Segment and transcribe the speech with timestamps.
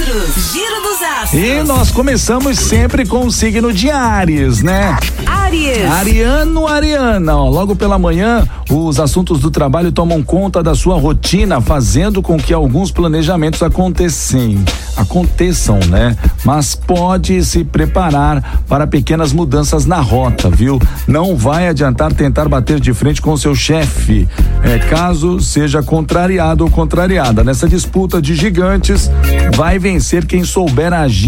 [0.00, 0.52] astros.
[0.52, 1.19] Giro dos astros.
[1.32, 4.98] E nós começamos sempre com o signo de Ares, né?
[5.24, 5.88] Aries.
[5.88, 11.60] Ariano, Ariana, ó, logo pela manhã, os assuntos do trabalho tomam conta da sua rotina,
[11.60, 14.64] fazendo com que alguns planejamentos acontecem,
[14.96, 16.16] aconteçam, né?
[16.44, 20.80] Mas pode se preparar para pequenas mudanças na rota, viu?
[21.06, 24.28] Não vai adiantar tentar bater de frente com seu chefe,
[24.64, 27.44] é, caso seja contrariado ou contrariada.
[27.44, 29.08] Nessa disputa de gigantes,
[29.54, 31.19] vai vencer quem souber agir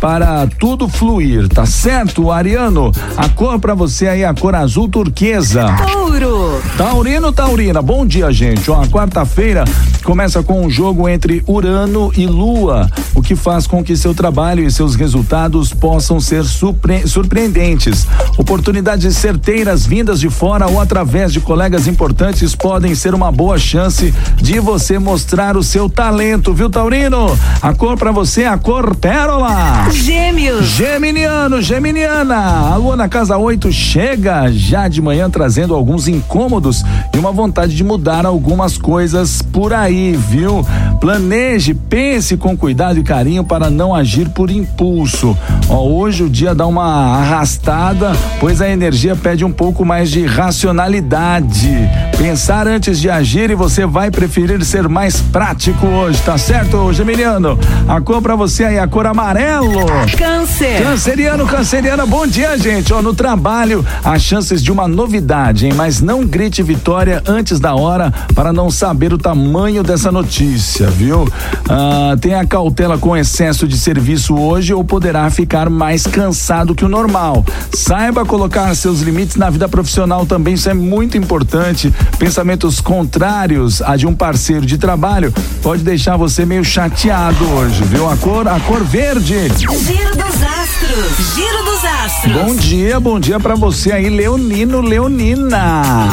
[0.00, 2.92] para tudo fluir, tá certo, Ariano?
[3.16, 5.66] A cor para você aí, a cor azul turquesa.
[5.92, 6.62] Touro.
[6.76, 8.70] Taurino, Taurina, bom dia, gente.
[8.70, 9.64] Ó, quarta-feira
[10.04, 14.64] começa com um jogo entre Urano e Lua, o que faz com que seu trabalho
[14.64, 18.06] e seus resultados possam ser surpre surpreendentes.
[18.36, 24.14] Oportunidades certeiras vindas de fora ou através de colegas importantes podem ser uma boa chance
[24.36, 27.36] de você mostrar o seu talento, viu, Taurino?
[27.60, 29.90] A cor para você é a cor pérola.
[29.90, 30.66] Gêmeos.
[30.66, 37.18] Geminiano, Geminiana, a lua na casa 8 chega já de manhã trazendo alguns incômodos e
[37.18, 40.62] uma vontade de mudar algumas coisas por aí, viu?
[41.00, 45.34] Planeje, pense com cuidado e carinho para não agir por impulso.
[45.70, 50.26] Ó, hoje o dia dá uma arrastada, pois a energia pede um pouco mais de
[50.26, 51.70] racionalidade.
[52.18, 57.58] Pensar antes de agir e você vai preferir ser mais prático hoje, tá certo, Geminiano?
[57.88, 59.86] A cor pra você aí, a cor amarelo.
[60.16, 60.82] Câncer.
[60.82, 62.92] Canceriano, canceriana, bom dia, gente.
[62.92, 65.72] Ó, no trabalho, há chances de uma novidade, hein?
[65.74, 71.28] Mas não grite vitória antes da hora para não saber o tamanho dessa notícia, viu?
[71.68, 76.88] Ah, tenha cautela com excesso de serviço hoje ou poderá ficar mais cansado que o
[76.88, 77.44] normal.
[77.72, 81.92] Saiba colocar seus limites na vida profissional também, isso é muito importante.
[82.18, 88.08] Pensamentos contrários a de um parceiro de trabalho pode deixar você meio chateado hoje, viu?
[88.08, 89.50] A cor, a cor verde.
[89.58, 91.34] Giro dos astros.
[91.34, 92.32] Giro dos astros.
[92.32, 96.08] Bom dia, bom dia pra você aí, Leonino, Leonina.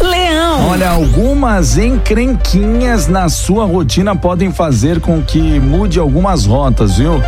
[0.00, 0.70] Leão.
[0.70, 7.20] Olha, algumas encrenquinhas na sua rotina podem fazer com que mude algumas rotas, viu?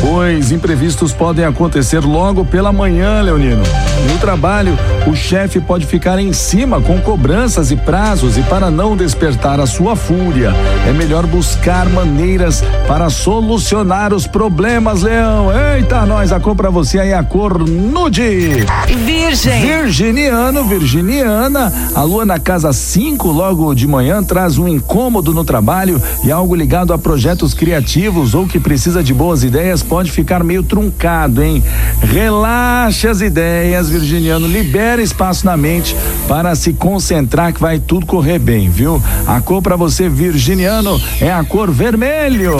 [0.00, 3.62] Pois imprevistos podem acontecer logo pela manhã, Leonino.
[4.10, 8.96] No trabalho, o chefe pode ficar em cima com cobranças e prazos e para não
[8.96, 10.52] despertar a sua fúria,
[10.86, 15.48] é melhor buscar maneiras para solucionar os problemas, Leão.
[15.74, 18.64] Eita, nós, a cor pra você aí, a cor nude.
[19.04, 19.62] Virgem.
[19.62, 26.00] Virginiano, Virginiana, a lua na casa 5, logo de manhã, traz um incômodo no trabalho
[26.22, 30.62] e algo ligado a projetos criativos ou que precisa de boas ideias pode ficar meio
[30.62, 31.62] truncado, hein?
[32.02, 35.96] Relaxe as ideias, Virginiano, libera espaço na mente
[36.28, 39.02] para se concentrar que vai tudo correr bem, viu?
[39.26, 42.56] A cor para você, Virginiano, é a cor vermelho.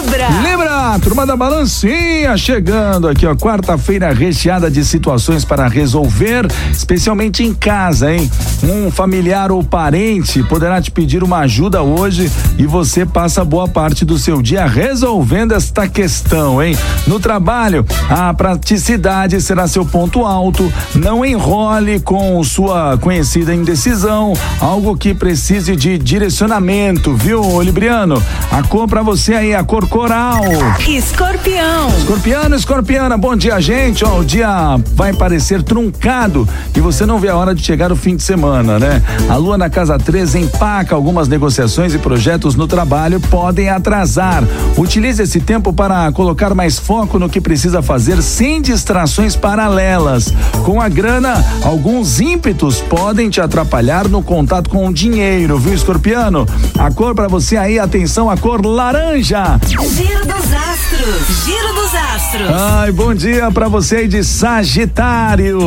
[0.00, 0.28] Libra.
[0.42, 7.52] Libra, turma da balancinha, chegando aqui, ó, quarta-feira recheada de situações para resolver, especialmente em
[7.52, 8.30] casa, hein?
[8.62, 14.02] Um familiar ou parente poderá te pedir uma ajuda hoje e você passa boa parte
[14.06, 16.74] do seu dia resolvendo esta questão, hein?
[17.06, 24.96] No trabalho, a praticidade será seu ponto alto, não enrole com sua conhecida indecisão, algo
[24.96, 28.22] que precise de direcionamento, viu, Libriano?
[28.50, 30.44] A cor pra você aí, a cor coral.
[30.88, 31.88] Escorpião.
[31.98, 34.04] Escorpiano, escorpiana, bom dia, gente.
[34.04, 37.96] Ó, o dia vai parecer truncado e você não vê a hora de chegar o
[37.96, 39.02] fim de semana, né?
[39.28, 44.44] A lua na casa 13 empaca algumas negociações e projetos no trabalho podem atrasar.
[44.76, 50.32] Utilize esse tempo para colocar mais foco no que precisa fazer sem distrações paralelas.
[50.64, 56.46] Com a grana, alguns ímpetos podem te atrapalhar no contato com o dinheiro, viu, escorpiano?
[56.78, 59.58] A cor para você aí, atenção, a cor laranja.
[59.82, 61.44] Giro dos astros.
[61.44, 62.50] Giro dos astros.
[62.50, 65.58] Ai, bom dia pra você aí de Sagitário.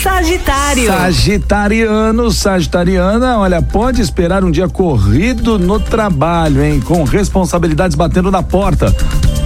[0.00, 0.86] Sagitário.
[0.86, 6.80] Sagitariano, Sagitariana, olha, pode esperar um dia corrido no trabalho, hein?
[6.80, 8.94] Com responsabilidades batendo na porta.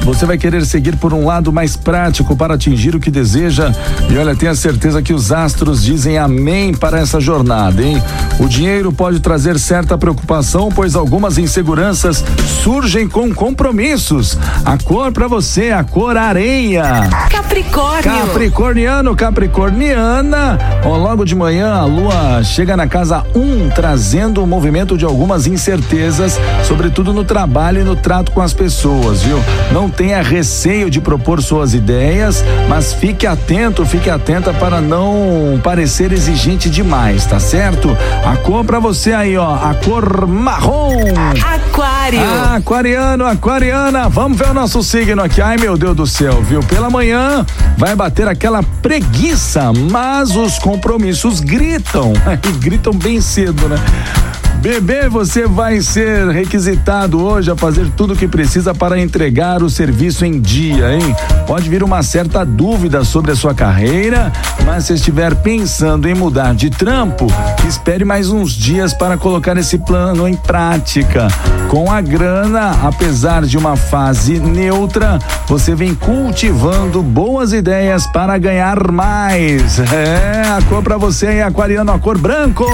[0.04, 3.72] Você vai querer seguir por um lado mais prático para atingir o que deseja.
[4.10, 8.02] E olha, tenha certeza que os astros dizem amém para essa jornada, hein?
[8.38, 12.24] O dinheiro pode trazer certa preocupação, pois algumas inseguranças
[12.62, 14.38] surgem com compromissos.
[14.64, 17.08] A cor para você, a cor areia.
[17.30, 18.02] Capricórnio.
[18.02, 20.58] Capricorniano, Capricorniana.
[20.84, 25.04] Ó, logo de manhã a lua chega na casa 1, um, trazendo o movimento de
[25.04, 29.38] algumas incertezas, sobretudo no trabalho e no trato com as pessoas, viu?
[29.70, 36.12] Não tenha receio de propor suas ideias, mas fique atento, fique atenta para não parecer
[36.12, 37.96] exigente demais, tá certo?
[38.24, 40.96] A cor para você aí, ó, a cor marrom.
[41.44, 42.20] Aquário.
[42.20, 45.40] Ah, aquariano, aquariana, vamos ver o nosso signo aqui.
[45.40, 46.60] Ai, meu Deus do céu, viu?
[46.62, 47.44] Pela manhã
[47.76, 52.12] vai bater aquela preguiça, mas os compromissos gritam,
[52.48, 53.76] e gritam bem cedo, né?
[54.62, 59.68] Bebê, você vai ser requisitado hoje a fazer tudo o que precisa para entregar o
[59.68, 61.16] serviço em dia, hein?
[61.48, 64.30] Pode vir uma certa dúvida sobre a sua carreira,
[64.64, 67.26] mas se estiver pensando em mudar de trampo,
[67.66, 71.26] espere mais uns dias para colocar esse plano em prática.
[71.68, 75.18] Com a grana, apesar de uma fase neutra,
[75.48, 79.80] você vem cultivando boas ideias para ganhar mais.
[79.80, 82.64] É, a cor para você é aquariano, a cor branco.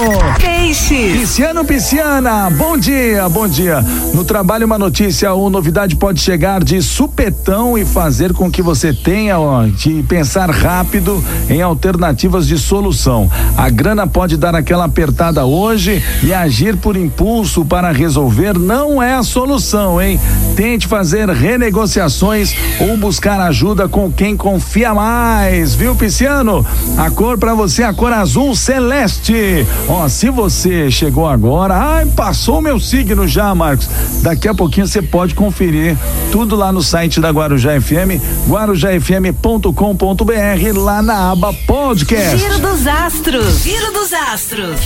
[0.59, 1.13] Peixe.
[1.13, 3.81] Pisciano, Pisciana, bom dia, bom dia.
[4.13, 8.91] No trabalho, uma notícia ou novidade pode chegar de supetão e fazer com que você
[8.93, 13.31] tenha ó, de pensar rápido em alternativas de solução.
[13.55, 19.13] A grana pode dar aquela apertada hoje e agir por impulso para resolver não é
[19.13, 20.19] a solução, hein?
[20.57, 26.65] Tente fazer renegociações ou buscar ajuda com quem confia mais, viu, Pisciano?
[26.97, 29.65] A cor para você é a cor azul celeste.
[29.87, 33.87] Ó, se você chegou agora, ai, passou o meu signo já, Marcos.
[34.23, 35.95] Daqui a pouquinho você pode conferir
[36.31, 38.19] tudo lá no site da Guarujá FM,
[38.49, 42.37] guarujafm.com.br, lá na aba podcast.
[42.37, 43.61] Giro dos astros.
[43.61, 44.79] Giro dos astros.